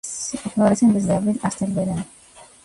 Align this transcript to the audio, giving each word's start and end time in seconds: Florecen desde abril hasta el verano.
Florecen 0.55 0.95
desde 0.95 1.13
abril 1.15 1.39
hasta 1.43 1.65
el 1.65 1.73
verano. 1.73 2.03